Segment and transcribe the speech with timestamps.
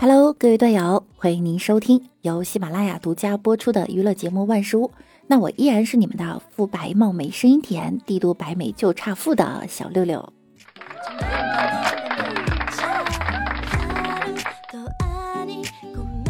[0.00, 4.88] Hello，各位队友，欢迎您收听由喜马拉雅独家播出的娱乐节目《万事屋》。
[5.26, 10.32] 那我依然是你们的肤白貌美、声音甜、帝都白美就差富的小六六。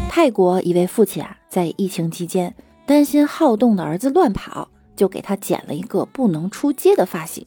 [0.08, 2.54] 泰国一位父亲啊，在疫情期间
[2.86, 7.44] 担心好动的儿子乱跑，就给他剪了一个不能出街的发型。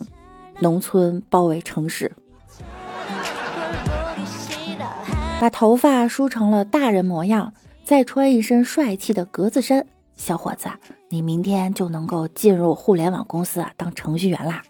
[0.59, 2.11] 农村包围城市，
[5.39, 9.85] 把头发梳成了大人模样，再穿一身帅气的格子衫，
[10.15, 10.69] 小伙子，
[11.09, 14.61] 你明天就能够进入互联网公司啊，当程序员啦。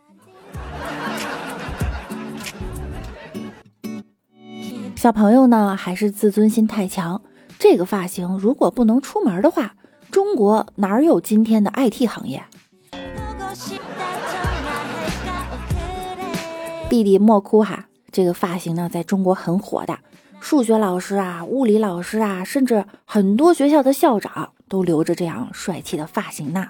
[4.95, 7.21] 小朋友呢，还是自尊心太强。
[7.57, 9.73] 这个发型如果不能出门的话，
[10.11, 12.43] 中国哪有今天的 IT 行业？
[16.89, 19.99] 弟弟莫哭哈，这个发型呢，在中国很火的，
[20.39, 26.69] 数学老师啊、物理老师啊，甚至很多学校的校长都留着这样帅气的发型呢。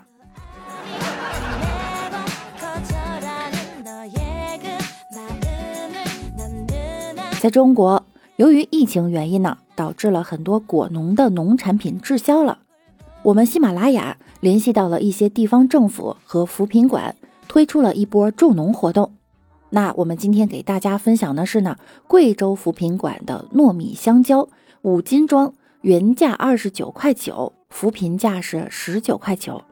[7.39, 9.57] 在中国，由于疫情原因呢。
[9.79, 12.57] 导致了很多果农的农产品滞销了。
[13.23, 17.15] 我们喜马拉雅联系到了一些地方政府和扶贫馆，
[17.47, 19.13] 推出了一波助农活动。
[19.71, 21.75] 那我们今天给大家分享的是呢，
[22.07, 24.49] 贵州扶贫馆的糯米香蕉
[24.81, 29.63] 五斤装，原价二十九块九，扶贫价是十九块九。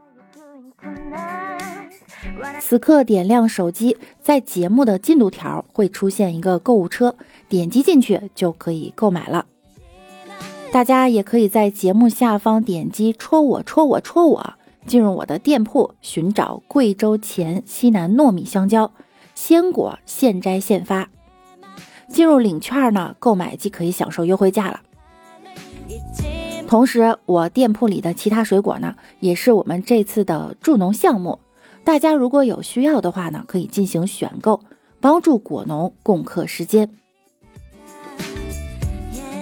[2.60, 7.16] 此刻点亮手机，在节目的进度条会出现一个购物车，
[7.50, 9.46] 点击进去就可以购买了。
[10.72, 14.54] 大家也可以在节目下方点击“戳我戳我戳我”，
[14.86, 18.92] 进入我的店铺寻找贵州黔西南糯米香蕉，
[19.38, 21.10] 鲜果现摘现发。
[22.10, 24.82] 进入领券呢，购买即可以享受优惠价了。
[26.68, 31.38] 同时，我店铺里的其他水果呢，也是我们这次的助农项目。
[31.84, 34.60] 大家如果有需要的话呢，可以进行选购，
[35.00, 36.90] 帮助果农共克时间。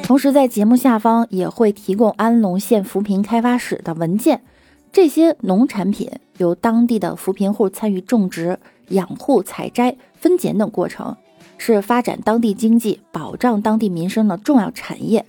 [0.04, 4.42] 同时，在节目下方也会提供安龙县扶贫开发室的文件。
[4.92, 8.60] 这些农产品由当地的扶贫户参与种植、
[8.90, 11.16] 养护、采摘、分拣等过程，
[11.58, 15.26] 是发展当地经济、保障当地民生的重要产业。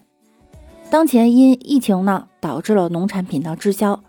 [0.91, 4.01] 当前因疫情呢，导致了农产品的滞销。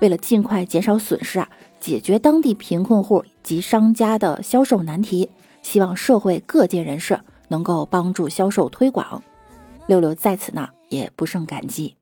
[0.00, 1.48] 为了尽快减少损失啊，
[1.80, 5.30] 解决当地贫困户及商家的销售难题，
[5.62, 7.18] 希望社会各界人士
[7.48, 9.22] 能够帮助销售推广。
[9.86, 11.94] 六六在此呢，也不胜感激。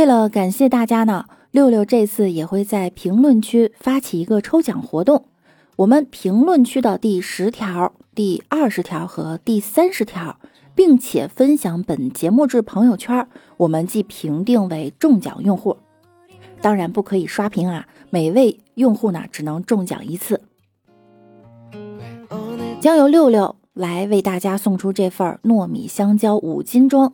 [0.00, 5.26] 为了感谢大家呢，六六这次也会在评论区发起一个抽奖活动。
[5.76, 10.40] 我们评论区的第十条、第二十条和第三十条，
[10.74, 13.28] 并且分享本节目至朋友圈，
[13.58, 15.76] 我们即评定为中奖用户。
[16.62, 20.40] 当然不可以刷屏啊，每位用户呢只能中奖一次。
[22.80, 27.12] 将由六六来为大家送出这份糯米香蕉五斤装，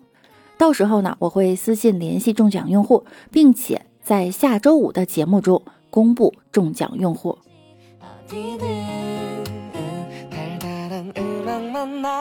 [0.59, 7.39] 到时候呢，我会私信联系中奖用户，并且在下周五的节目中公布中奖用户。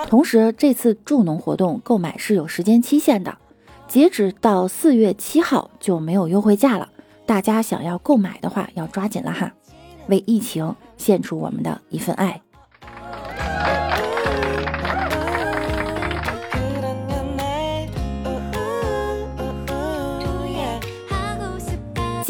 [0.07, 3.38] 同时，这次助农活动购买是有时间期限的，
[3.88, 6.90] 截止到四月七号就没有优惠价了。
[7.25, 9.51] 大家想要购买的话，要抓紧了哈，
[10.07, 12.41] 为疫情献出我们的一份爱。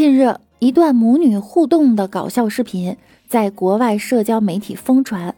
[0.05, 2.95] 近日，一段母女互动的搞笑视频
[3.27, 5.33] 在国外社交媒体疯传。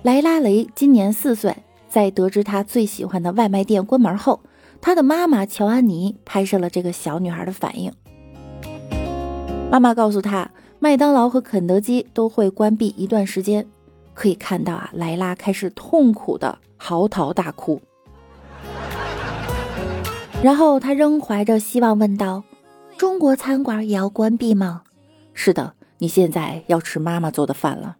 [0.00, 1.54] 莱拉雷今年四岁，
[1.90, 4.40] 在得知她最喜欢的外卖店关门后，
[4.80, 7.92] 她的妈妈乔安妮拍摄了这个小女孩的反应。
[9.70, 13.66] 妈妈告诉她，麦当劳和肯德基都会关闭一段时间。
[14.14, 17.82] 可以看到啊，莱拉开始痛苦的嚎啕大哭，
[20.42, 22.42] 然后她仍怀着希望问道。
[22.96, 24.82] 中国餐馆也要关闭吗？
[25.34, 27.96] 是的，你现在要吃妈妈做的饭了。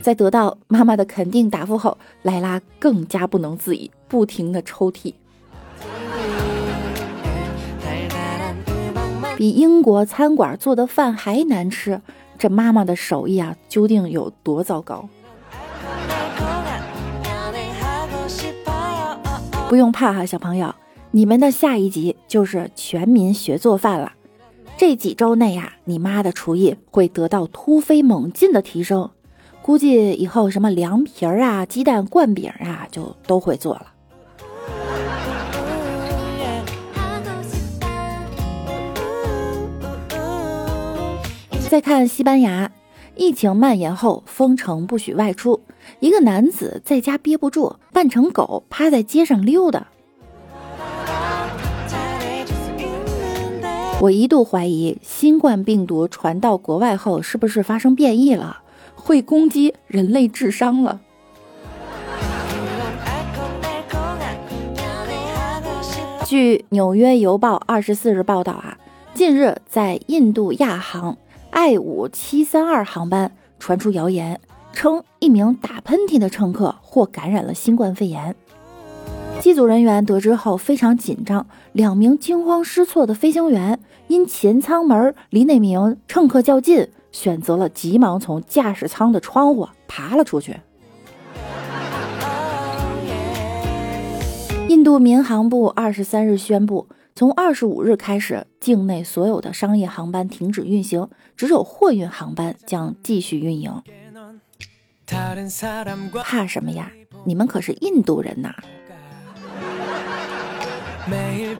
[0.00, 5.14] 在得到妈妈的肯定答复后，莱拉更加不能自已，不停的抽泣。
[9.36, 12.00] 比英国餐馆做的饭还难吃，
[12.36, 15.08] 这妈妈的手艺啊，究竟有多糟糕？
[19.68, 20.74] 不用怕哈，小朋友。
[21.12, 24.12] 你们的下一集就是全民学做饭了。
[24.76, 29.10] 这几周内呀，你妈的厨艺会得到突飞猛进的提升，
[29.62, 33.86] 估计以后什么凉皮儿啊、鸡蛋灌饼啊，就都会做了。
[41.70, 42.70] 再看西班牙，
[43.14, 45.62] 疫情蔓延后封城不许外出，
[46.00, 49.86] 一个男子在家憋不住，扮成狗趴在街上溜达。
[53.98, 58.58] 我一度怀疑新冠病毒传到国外后是不是发生变异了，
[58.94, 61.00] 会攻击人类智商了。
[66.26, 68.76] 据《纽约邮报》二十四日报道啊，
[69.14, 71.16] 近日在印度亚航
[71.50, 74.38] I 五七三二航班传出谣言，
[74.74, 78.36] 称一名打喷嚏的乘客或感染了新冠肺炎。
[79.40, 83.78] 机组人员得知后非常紧张，两名惊慌失措的飞行员
[84.08, 90.56] 因前舱门离那名乘客较近，选择了急忙从驾驶舱的窗户爬了出去。
[94.68, 103.72] 印度民航部二十三日宣布，从二十五日开始，境内所有的商业航班停止运行，只有货运航班将继续运营。
[106.24, 106.90] 怕什么呀？
[107.24, 108.52] 你们可是印度人呐！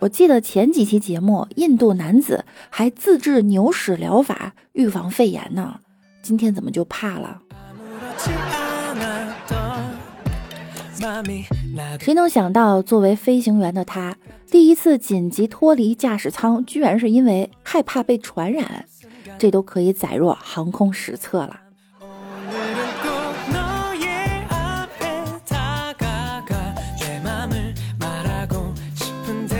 [0.01, 5.81] 我记得前几期节目，印度男子还自制牛屎疗法预防肺炎呢。
[6.23, 7.41] 今天怎么就怕了？
[12.01, 14.17] 谁能想到，作为飞行员的他，
[14.51, 18.87] 第一次紧急脱离驾驶舱，居然是因为害怕被传染？
[19.39, 21.61] 这都可以载入航空史册了。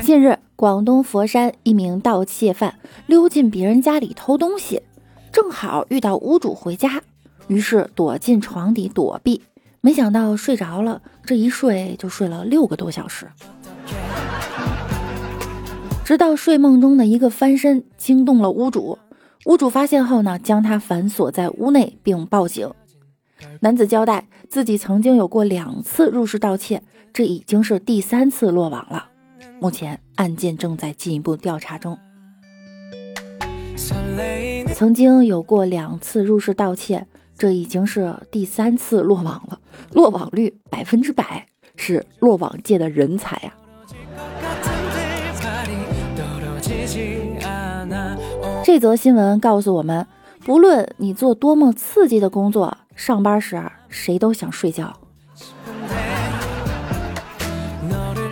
[0.07, 4.81] 近日，广东佛山一名盗窃犯溜进别人家里偷东西，
[5.33, 7.03] 正好遇到屋主回家，
[7.49, 9.43] 于是躲进床底躲避。
[9.81, 13.27] 没想到睡着了，这一睡就睡了六个多小时，
[16.05, 19.01] 直到睡梦中的一个翻身惊动了屋主。
[19.47, 22.71] 屋主发现后呢，将他反锁在屋内并报警。
[23.59, 29.09] 男子交代自己曾经有过两次入室盗窃，这已经是第三次落网了。
[29.61, 31.99] 目前案件正在进一步调查中。
[34.75, 37.07] 曾经有过两次入室盗窃，
[37.37, 39.59] 这已经是第三次落网了，
[39.93, 41.47] 落网率百分之百，
[41.77, 43.53] 是落网界的人才啊！
[48.65, 50.07] 这则新闻告诉我们，
[50.45, 54.99] 不论你做多么刺激的工作，上班时谁都想睡觉。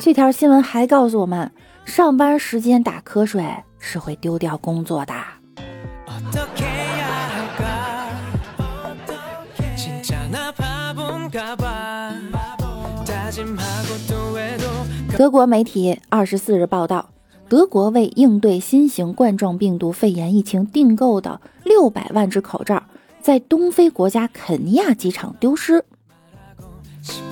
[0.04, 1.50] 这条新闻还告诉我们，
[1.86, 3.42] 上班时间打瞌睡
[3.78, 5.14] 是会丢掉工作的。
[15.16, 17.08] 德国媒体二十四日报道，
[17.48, 22.82] 德国为应对新型冠状病毒肺炎疫情订购的六百万只口罩，
[23.22, 25.82] 在东非国家肯尼亚机场丢失。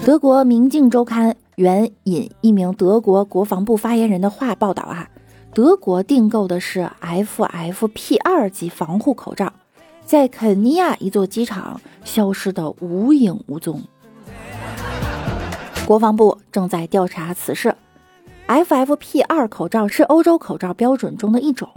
[0.06, 1.32] 德国《明镜周刊》。
[1.56, 5.10] 援引一名德国国防部发言人的话报道啊，
[5.52, 9.52] 德国订购的是 FFP2 级防护口罩，
[10.06, 13.82] 在肯尼亚一座机场消失的无影无踪。
[15.84, 17.74] 国防部正在调查此事。
[18.48, 21.68] FFP2 口罩是欧洲口罩标准中的一种，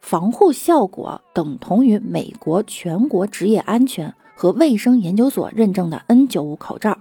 [0.00, 6.96] 防护效果等同于美国全国职业安全和卫生研究所认证的 N95 口罩。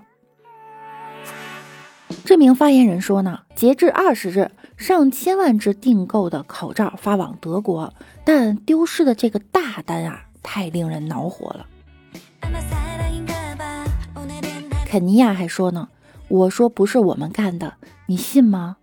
[2.30, 7.92] 这名发言人说呢，截至二十日，上千万只订购的口罩发往德国，
[8.24, 11.66] 但丢失的这个大单啊，太令人恼火了。
[14.86, 15.90] 肯尼亚还说呢，
[16.28, 17.74] 我说不是我们干的，
[18.06, 18.78] 你信吗？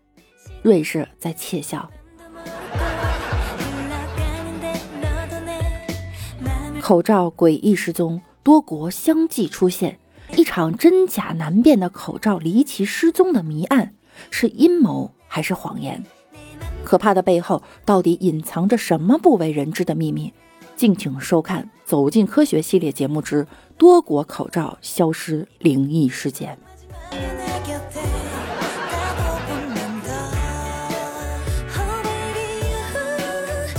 [0.63, 1.89] 瑞士在窃笑。
[6.81, 10.01] 口罩诡异失踪，多国相继出现。
[10.35, 13.95] 一场真假难辨的口罩离奇失踪的谜案，
[14.31, 16.03] 是阴谋还是谎言？
[16.85, 20.33] 可怕的背后到底隐藏着什么不为人知的秘密？
[20.75, 23.47] 敬请收看《走进科学》系列节目之
[23.79, 26.59] 多国口罩消失灵异事件。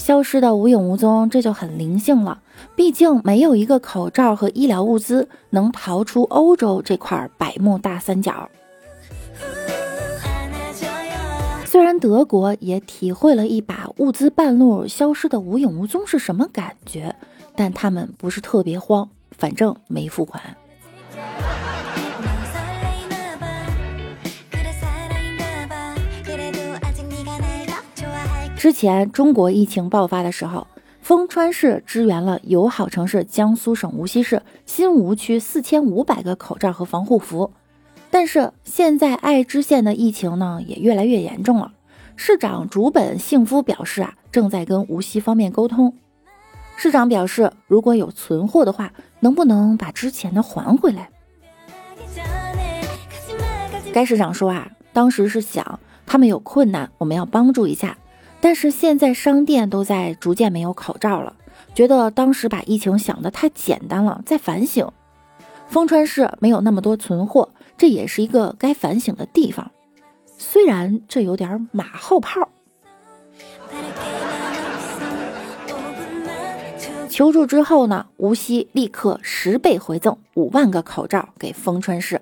[0.08, 2.42] 消失的无影无踪，这就很灵性了。
[2.78, 8.50] 毕竟没有一个口罩和医疗物资能逃出欧洲这块百慕大三角。
[11.66, 17.14] 虽然德国也体会了一把物资半路消失的无影无踪是什么感觉，
[17.54, 20.42] 但他们不是特别慌，反正没付款。
[28.58, 30.66] 之前中国疫情爆发的时候，
[31.00, 37.52] 丰川市支援了友好城市江苏省无锡市新吴区四千五百个口罩和防护服。
[38.10, 41.74] 但是现在爱知县的疫情呢也越来越严重了。
[42.16, 45.94] 市长竹本幸夫表示啊，正在跟无锡方面沟通。
[46.78, 51.10] 市长表示，如果有存货的话，能不能把之前的还回来？
[53.94, 57.96] 该市长说啊，当时是想他们有困难，我们要帮助一下。
[58.40, 61.36] 但是现在商店都在逐渐没有口罩了，
[61.74, 64.90] 觉得当时把疫情想得太简单了，在反省。
[65.68, 69.72] 丰川市没有那么多存货，这也是一个该反省的地方。
[70.38, 72.48] 虽然这有点马后炮。
[77.10, 82.22] 求助之后呢，无锡立刻十倍回赠五万个口罩给丰川市。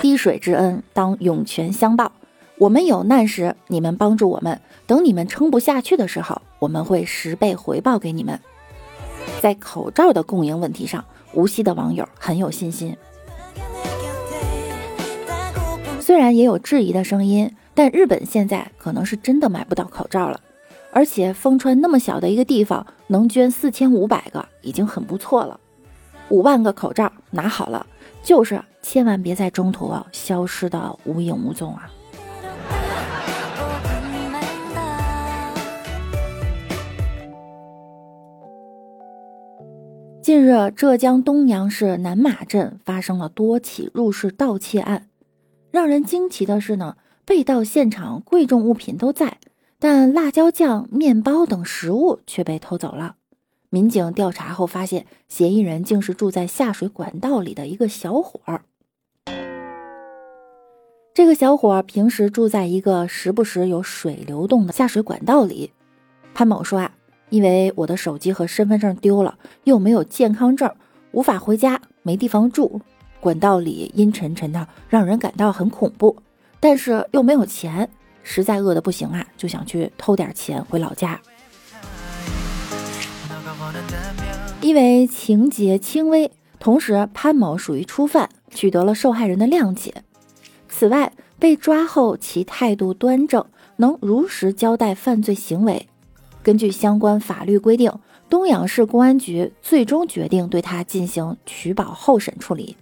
[0.00, 2.10] 滴水之恩，当涌泉相报。
[2.58, 8.40] 我们有难时，你们帮助我们；等你们撑不下去的时候，我们会十倍回报给你们。
[9.40, 12.96] 在口罩的供应问题上，无锡的网友很有信心。
[16.00, 20.40] 虽然也有质疑的声音，但日本现在可能是真的买不到口罩了。
[20.90, 25.60] 而且丰川那么小的一个地方，能捐四千五百个已经很不错了。
[26.30, 27.86] 五万个口罩拿好了，
[28.20, 31.88] 就是千万别在中途啊消失的无影无踪啊！
[40.28, 45.08] 近日，浙江东阳市南马镇发生了多起入室盗窃案。
[45.70, 49.38] 让人惊奇的是呢，被盗现场贵重物品都在，
[49.78, 53.16] 但辣椒酱、面包等食物却被偷走了。
[53.70, 58.60] 民警调查后发现，嫌疑人竟是住在下水管道里的一个小伙儿。
[61.14, 65.72] 这个小伙儿平时住在一个时不时有水流动的下水管道里。
[66.34, 66.96] 潘某说啊。
[67.30, 70.70] 因为我的手机和身份证丢了，又没有健康证，
[71.12, 72.80] 无法回家，没地方住。
[73.20, 76.16] 管道里阴沉沉的，让人感到很恐怖。
[76.60, 77.88] 但是又没有钱，
[78.22, 81.20] 实在饿得不行啊，就想去偷点钱回老家。
[84.60, 89.94] 因为情节轻微，同时潘某属于初犯，取得了受害人的谅解。
[90.68, 93.44] 此外，被抓后其态度端正，
[93.76, 95.88] 能如实交代犯罪行为。
[96.48, 97.92] 根据相关法律规定，
[98.30, 102.74] 东阳市公安局最终决定对他进行取保候审处理。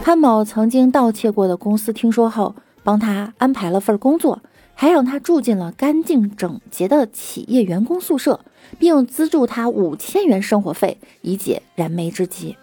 [0.00, 4.40] 潘某曾经盗窃过的公司听说后，帮他安排了份工作，
[4.76, 8.38] 还让他住进了干净整洁的企业员工宿舍，
[8.78, 12.56] 并资助他五千元生活费，以解燃眉之急。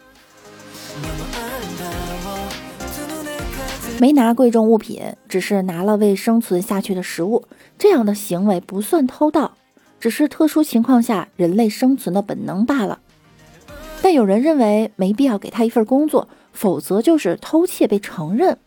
[3.98, 7.46] 没拿贵重物品，只是拿了为生存下去的食物，
[7.78, 9.54] 这样的行为不算偷盗，
[10.00, 13.00] 只是特殊情况下人类生存的本能罢了。
[14.02, 18.58] 但有人认为没必要给他一份工作，否则就是偷窃被承认。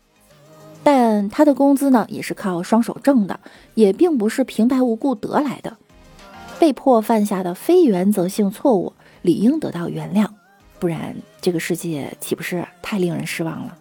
[0.82, 3.38] 但他的工资呢，也是靠双手挣的，
[3.74, 5.76] 也并不是平白无故得来的。
[6.58, 10.26] 被迫犯下的非原则性错误，理应得到原谅，
[10.78, 13.76] 不然这个世界岂不是太令人失望了？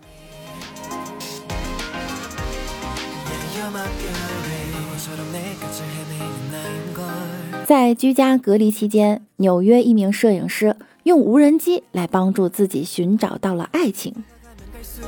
[7.66, 14.14] 在居家隔离期间，纽约一名摄影师用无人机来帮助自己寻找到了爱情。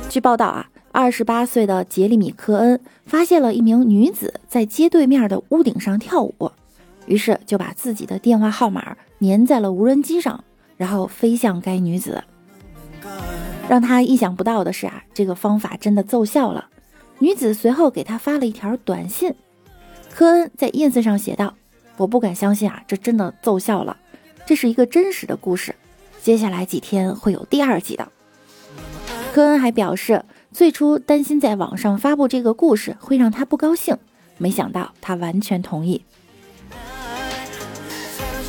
[0.08, 6.52] 据报道啊，二十八岁的杰里米·科恩发现了一名女子在街对面的屋顶上跳舞，
[7.06, 10.44] 于是就把自己的电话号码粘在了无人机上，
[10.76, 12.22] 然后飞向该女子。
[13.68, 16.69] 让他意想不到的是啊，这个方法真的奏效了。
[17.20, 19.34] 女子随后给他发了一条短信，
[20.10, 21.54] 科恩在 ins 上写道。
[21.98, 23.94] 我不敢相信啊，这真的奏效了，
[24.46, 25.74] 这是一个真实的故事。
[26.22, 28.08] 接下来几天会有第二集的。
[29.34, 33.98] 科恩还表示，最初担心在网上发布这个故事会让他不高兴，
[34.38, 36.02] 没想到他完全同意。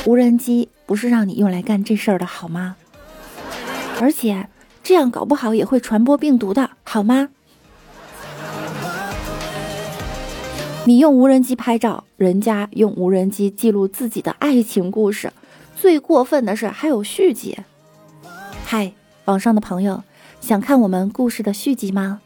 [0.05, 2.77] 无人机不是让你用来干这事儿的好吗？
[3.99, 4.47] 而且
[4.81, 7.29] 这样搞不好也会传播病毒的好吗？
[10.83, 15.31] 你用无人机拍照，人家用无人机记录自己的爱情故事，
[15.75, 17.55] 最过分的是还有续集。
[18.65, 18.91] 嗨，
[19.25, 20.03] 网上的朋友，
[20.39, 22.19] 想看我们故事的续集吗？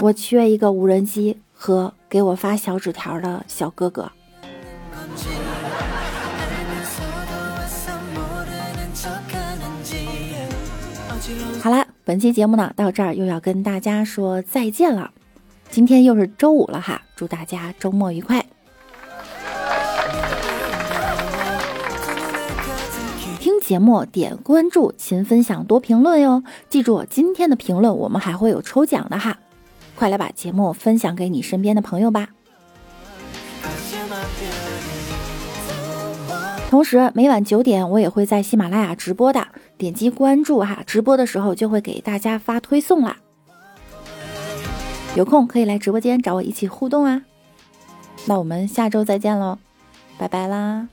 [0.00, 4.10] 我缺一个无人机和给我发小纸条的小哥哥。
[11.60, 15.10] 好啦，本期节目呢到这儿又要跟大家说再见了。
[15.74, 18.46] 今天又是周五了哈，祝大家周末愉快。
[23.40, 26.44] 听节目点关注，勤分享，多评论哟。
[26.68, 29.38] 记住，今天的评论我们还会有抽奖的哈，
[29.96, 32.28] 快来把节目分享给你身边的朋友吧。
[36.70, 43.16] 同时，每晚九点我也会在喜马拉雅直播的，点击关注哈，直播的时候就会给大家发推送啦。
[45.14, 47.22] 有空可以来直播间找我一起互动啊！
[48.26, 49.58] 那我们下周再见喽，
[50.18, 50.88] 拜拜啦！